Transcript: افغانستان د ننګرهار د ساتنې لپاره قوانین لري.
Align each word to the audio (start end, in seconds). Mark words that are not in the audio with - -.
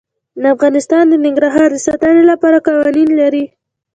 افغانستان 0.55 1.03
د 1.09 1.13
ننګرهار 1.25 1.69
د 1.73 1.77
ساتنې 1.87 2.23
لپاره 2.31 2.63
قوانین 2.67 3.09
لري. 3.21 3.45